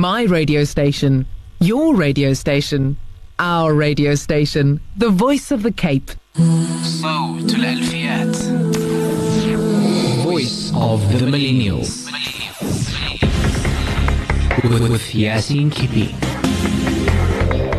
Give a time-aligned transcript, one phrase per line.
[0.00, 1.26] My radio station,
[1.60, 2.96] your radio station,
[3.38, 6.12] our radio station, the voice of the Cape.
[6.82, 8.36] صوت الألفيات
[10.24, 12.10] Voice of the Millennials.
[14.88, 16.14] With Yaseen Kippie.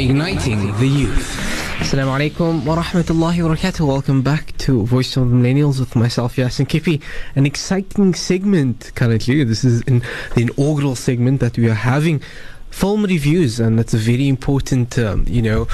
[0.00, 1.45] Igniting the Youth.
[1.78, 3.86] Assalamu alaikum wa rahmatullahi wa barakatuh.
[3.86, 7.02] Welcome back to Voice of the Millennials with myself, Yaseen Kippie.
[7.36, 9.44] An exciting segment currently.
[9.44, 10.02] This is in
[10.34, 12.22] the inaugural segment that we are having.
[12.70, 15.66] Film reviews, and that's a very important, you know,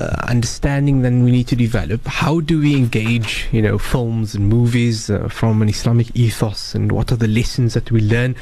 [0.00, 2.06] uh, understanding that we need to develop.
[2.06, 6.92] How do we engage, you know, films and movies uh, from an Islamic ethos, and
[6.92, 8.36] what are the lessons that we learn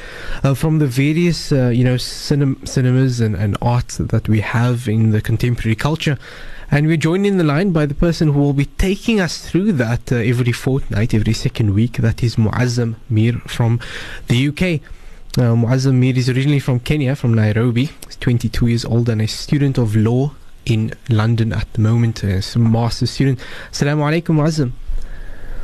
[0.44, 4.86] uh, from the various, uh, you know, cinem- cinemas and, and arts that we have
[4.88, 6.16] in the contemporary culture?
[6.70, 9.72] And we're joined in the line by the person who will be taking us through
[9.72, 11.98] that uh, every fortnight, every second week.
[11.98, 13.80] That is Muazzam Mir from
[14.28, 14.80] the UK.
[15.36, 17.86] Uh, Muazzam Mir is originally from Kenya, from Nairobi.
[18.06, 20.30] He's 22 years old and a student of law
[20.64, 22.22] in London at the moment.
[22.22, 23.40] Uh, He's a master's student.
[23.72, 24.70] Assalamu alaikum, Muazzam.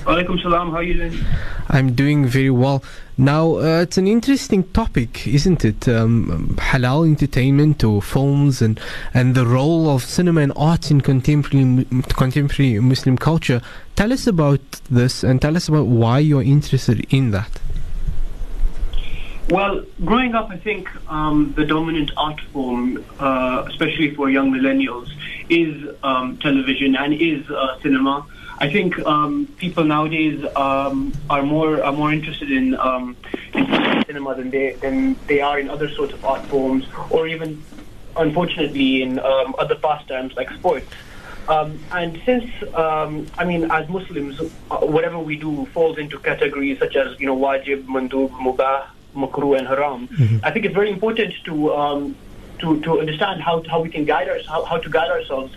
[0.06, 1.24] Alaikum salam, how are you doing?
[1.68, 2.82] I'm doing very well.
[3.16, 5.86] Now, uh, it's an interesting topic, isn't it?
[5.86, 8.80] Um, halal entertainment or films and,
[9.14, 13.60] and the role of cinema and arts in contemporary, contemporary Muslim culture.
[13.94, 17.60] Tell us about this and tell us about why you're interested in that.
[19.50, 25.10] Well, growing up, I think um, the dominant art form, uh, especially for young millennials,
[25.48, 28.24] is um, television and is uh, cinema.
[28.58, 33.16] I think um, people nowadays um, are more are more interested in, um,
[33.52, 33.66] in
[34.06, 37.60] cinema than they than they are in other sorts of art forms, or even,
[38.16, 40.86] unfortunately, in um, other pastimes like sports.
[41.48, 44.40] Um, and since, um, I mean, as Muslims,
[44.70, 49.58] uh, whatever we do falls into categories such as, you know, wajib, mandub, mubah, makruh,
[49.58, 50.08] and haram.
[50.42, 52.16] I think it's very important to um,
[52.58, 55.55] to to understand how how we can guide us how, how to guide ourselves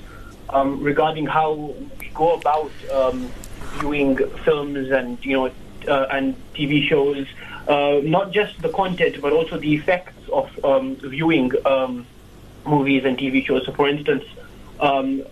[0.50, 1.54] um, regarding how
[2.00, 3.32] we go about um,
[3.80, 5.52] viewing films and you know
[5.88, 7.28] uh, and TV shows.
[7.68, 12.06] Uh, not just the content, but also the effects of um, viewing um,
[12.66, 13.66] movies and TV shows.
[13.66, 14.26] So, for instance,
[14.82, 15.24] um,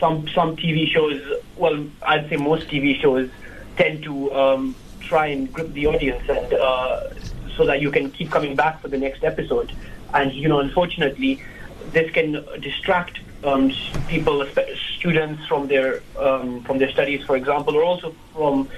[0.00, 1.20] some some TV shows,
[1.56, 3.28] well, I'd say most TV shows
[3.76, 7.00] tend to um, try and grip the audience, and uh,
[7.56, 9.72] so that you can keep coming back for the next episode.
[10.12, 11.42] And you know, unfortunately,
[11.92, 13.72] this can distract um,
[14.08, 14.46] people,
[14.98, 18.68] students, from their um, from their studies, for example, or also from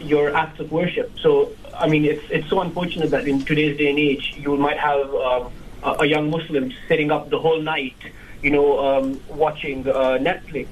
[0.00, 1.12] your acts of worship.
[1.20, 4.78] So, I mean, it's it's so unfortunate that in today's day and age, you might
[4.78, 5.52] have um,
[5.82, 7.96] a, young Muslim sitting up the whole night,
[8.42, 10.68] you know, um, watching uh, Netflix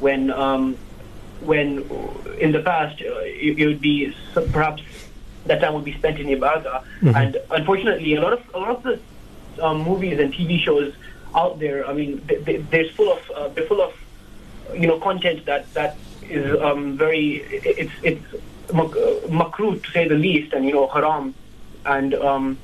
[0.00, 0.76] when um,
[1.40, 1.88] when
[2.38, 4.14] in the past uh, it, it would be
[4.52, 4.82] perhaps
[5.46, 6.84] that time would be spent in ibadah.
[7.14, 9.00] And unfortunately, a lot of a lot of the
[9.62, 10.94] um, movies and TV shows
[11.34, 13.94] out there, I mean, they, they, they're full of uh, they're full of
[14.74, 18.74] you know content that that is um, very it's it's uh,
[19.40, 21.34] makruh to say the least, and you know haram,
[21.84, 22.58] and um,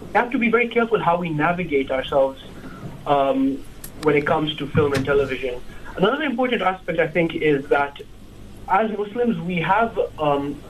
[0.00, 2.42] we have to be very careful how we navigate ourselves
[3.06, 3.62] um,
[4.02, 5.60] when it comes to film and television.
[5.96, 8.00] Another important aspect, I think, is that
[8.68, 10.60] as Muslims, we have um,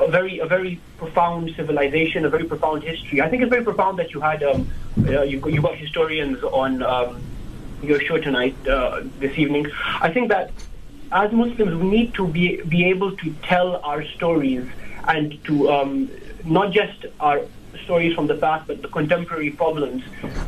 [0.00, 3.20] a very a very profound civilization, a very profound history.
[3.20, 4.68] I think it's very profound that you had um,
[4.98, 7.20] uh, you you got historians on um,
[7.82, 9.66] your show tonight uh, this evening.
[10.00, 10.50] I think that
[11.12, 14.66] as Muslims, we need to be be able to tell our stories
[15.08, 16.10] and to um,
[16.44, 17.40] not just our
[17.84, 20.02] stories from the past, but the contemporary problems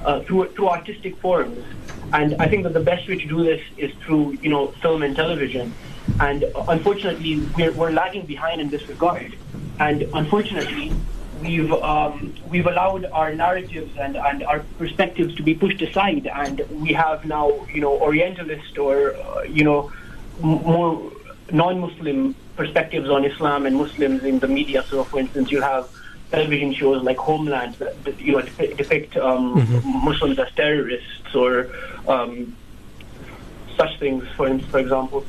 [0.04, 1.64] uh, through through artistic forms.
[2.12, 5.02] And I think that the best way to do this is through you know film
[5.02, 5.74] and television.
[6.20, 9.34] And unfortunately, we're, we're lagging behind in this regard.
[9.78, 10.92] And unfortunately,
[11.40, 16.60] we've um, we've allowed our narratives and, and our perspectives to be pushed aside, and
[16.70, 19.90] we have now you know Orientalist or uh, you know
[20.42, 21.12] m- more
[21.50, 24.84] non-Muslim perspectives on Islam and Muslims in the media.
[24.88, 25.90] So, for instance, you have
[26.30, 31.70] television shows like Homeland that, that you know depict, depict um, Muslims as terrorists or
[32.06, 32.56] um,
[33.76, 34.24] such things.
[34.36, 35.26] For for example.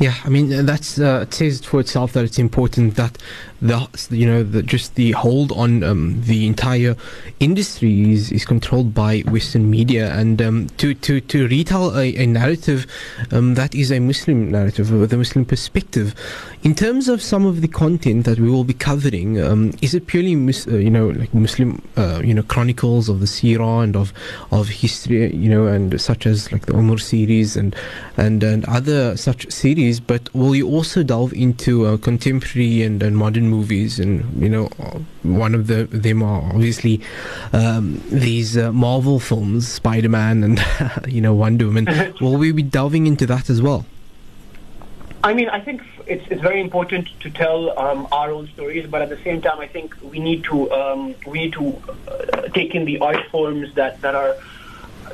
[0.00, 3.16] Yeah, I mean that's uh, it says for itself that it's important that
[3.64, 6.96] the you know the, just the hold on um, the entire
[7.40, 12.26] industry is, is controlled by Western media and um, to to to retell a, a
[12.26, 12.86] narrative
[13.32, 16.14] um, that is a Muslim narrative with a Muslim perspective.
[16.62, 20.06] In terms of some of the content that we will be covering, um, is it
[20.08, 24.12] purely uh, you know like Muslim uh, you know chronicles of the Sirah and of
[24.50, 27.74] of history you know and such as like the Umar series and
[28.16, 33.16] and and other such series, but will you also delve into uh, contemporary and, and
[33.16, 34.66] modern movies, and you know,
[35.22, 37.00] one of the them are obviously
[37.52, 40.64] um, these uh, Marvel films, Spider Man, and
[41.08, 41.86] you know, Wonder Woman.
[42.20, 43.86] Will we be delving into that as well?
[45.22, 49.00] I mean, I think it's, it's very important to tell um, our own stories, but
[49.00, 52.74] at the same time, I think we need to um, we need to uh, take
[52.74, 54.36] in the art forms that, that are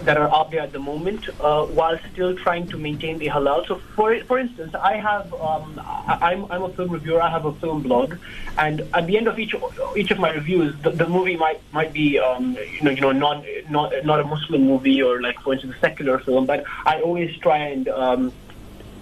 [0.04, 3.66] that are out there at the moment, uh, while still trying to maintain the halal.
[3.66, 7.20] So, for for instance, I have um, I, am I'm, a film reviewer.
[7.22, 8.16] I have a film blog,
[8.58, 9.54] and at the end of each
[9.96, 13.12] each of my reviews, the, the movie might might be um, you know you know
[13.12, 17.00] not not not a Muslim movie or like for instance a secular film, but I
[17.00, 18.32] always try and um,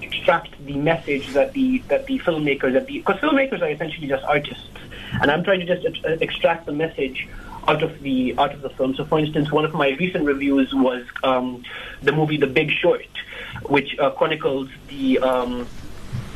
[0.03, 4.25] extract the message that the that the filmmakers that the because filmmakers are essentially just
[4.25, 4.69] artists,
[5.21, 7.29] and I'm trying to just uh, extract the message
[7.69, 8.95] out of the out of the film.
[8.95, 11.63] So, for instance, one of my recent reviews was um,
[12.03, 13.07] the movie The Big Short,
[13.65, 15.69] which uh, chronicles the um,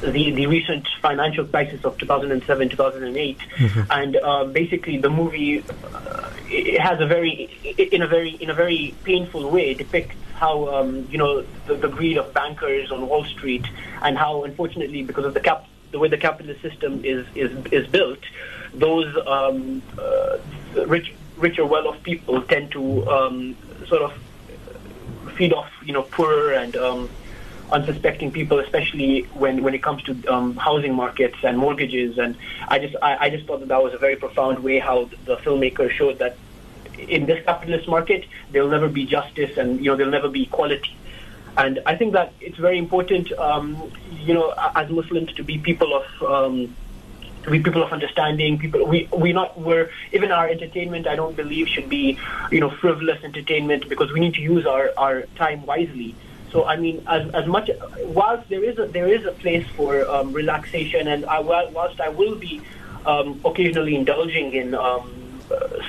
[0.02, 3.80] the, the recent financial crisis of 2007 2008 mm-hmm.
[3.90, 5.64] and uh, basically the movie
[5.94, 7.44] uh, it has a very
[7.78, 11.88] in a very in a very painful way depicts how um, you know the, the,
[11.88, 13.64] greed of bankers on Wall Street
[14.02, 17.86] and how unfortunately because of the cap the way the capitalist system is is is
[17.86, 18.18] built
[18.74, 20.38] those um, uh,
[20.86, 23.56] rich rich or well-off people tend to um,
[23.86, 24.12] sort of
[25.36, 27.10] feed off you know poorer and um,
[27.72, 32.18] unsuspecting people, especially when, when it comes to um, housing markets and mortgages.
[32.18, 32.36] And
[32.68, 35.36] I just I, I just thought that that was a very profound way how the
[35.38, 36.36] filmmaker showed that
[36.98, 40.96] in this capitalist market there'll never be justice and you know there'll never be equality.
[41.56, 45.94] And I think that it's very important, um, you know, as Muslims to be people
[45.94, 46.74] of um,
[47.48, 51.68] we people of understanding people we we not we're even our entertainment i don't believe
[51.68, 52.18] should be
[52.50, 56.14] you know frivolous entertainment because we need to use our our time wisely.
[56.50, 57.70] So I mean, as, as much
[58.04, 62.10] whilst there is a there is a place for um, relaxation, and I, whilst I
[62.10, 62.60] will be
[63.06, 65.40] um, occasionally indulging in um,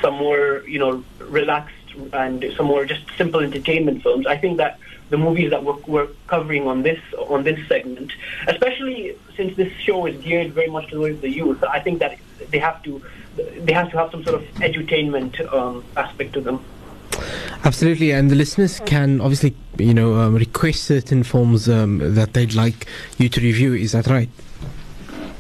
[0.02, 1.76] some more you know relaxed
[2.14, 4.80] and some more just simple entertainment films, I think that
[5.10, 8.12] the movies that we're, we're covering on this on this segment,
[8.48, 12.18] especially since this show is geared very much towards the youth, I think that
[12.50, 13.02] they have to
[13.36, 16.64] they have to have some sort of edutainment um, aspect to them.
[17.64, 22.54] Absolutely, and the listeners can obviously, you know, um, request certain films um, that they'd
[22.54, 22.88] like
[23.18, 23.74] you to review.
[23.74, 24.30] Is that right?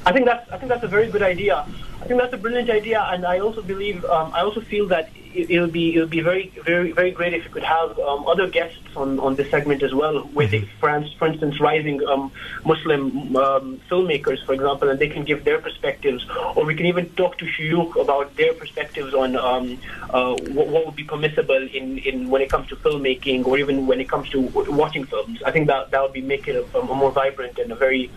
[0.05, 1.65] I think that's I think that's a very good idea.
[2.01, 5.09] I think that's a brilliant idea, and I also believe um, I also feel that
[5.33, 8.47] it, will be it'll be very very very great if you could have um, other
[8.47, 10.65] guests on, on this segment as well, with mm-hmm.
[10.79, 12.31] for, for instance rising um,
[12.65, 17.09] Muslim um, filmmakers, for example, and they can give their perspectives, or we can even
[17.11, 19.79] talk to shuyukh about their perspectives on um,
[20.09, 23.87] uh, what, what, would be permissible in, in when it comes to filmmaking, or even
[23.87, 25.41] when it comes to watching films.
[25.43, 28.11] I think that that would be making it a, a more vibrant and a very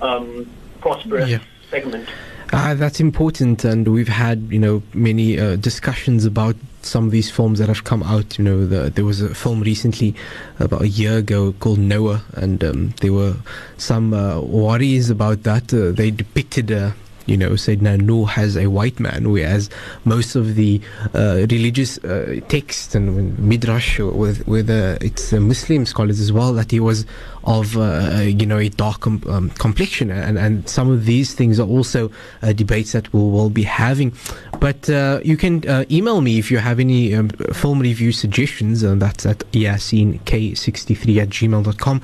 [0.00, 0.48] um,
[0.82, 1.38] prosperous yeah.
[1.70, 2.08] segment.
[2.52, 7.30] Uh, that's important, and we've had you know many uh, discussions about some of these
[7.30, 8.38] films that have come out.
[8.38, 10.14] You know, the, there was a film recently
[10.58, 13.36] about a year ago called Noah, and um, there were
[13.78, 15.72] some uh, worries about that.
[15.72, 16.90] Uh, they depicted uh,
[17.26, 19.70] you know, Sayyidina Nuh has a white man, whereas
[20.04, 20.80] most of the
[21.14, 26.70] uh, religious uh, texts and midrash, with, with uh, it's Muslim scholars as well, that
[26.70, 27.06] he was
[27.44, 30.10] of, uh, you know, a dark com- um, complexion.
[30.10, 32.10] And, and some of these things are also
[32.42, 34.12] uh, debates that we'll, we'll be having.
[34.60, 39.02] But uh, you can email me if you have any um, film review suggestions, and
[39.02, 42.02] that's at yasink63 at gmail.com.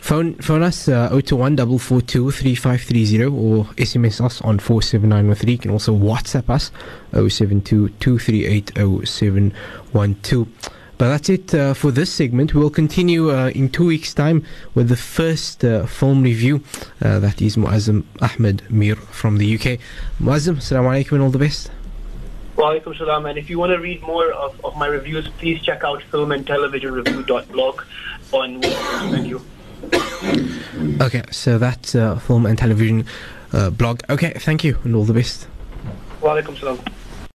[0.00, 5.52] Phone phone us uh, 021 442 3530 or SMS us on 47913.
[5.52, 6.72] You can also WhatsApp us
[7.12, 8.72] 072 238
[9.06, 10.48] 0712.
[11.00, 12.54] But that's it uh, for this segment.
[12.54, 16.62] We'll continue uh, in two weeks' time with the first uh, film review.
[17.00, 19.80] Uh, that is Muazzam Ahmed Mir from the UK.
[20.20, 21.70] Muazzam, assalamu alaikum and all the best.
[22.56, 23.24] Wa alaikum salam.
[23.24, 26.32] And if you want to read more of, of my reviews, please check out film
[26.32, 27.82] and television review.blog
[28.32, 29.40] on Thank you.
[31.00, 33.04] Okay, so that's uh, film and television
[33.52, 34.00] uh, blog.
[34.08, 35.48] Okay, thank you and all the best.
[36.20, 36.78] Wa alaikum salam.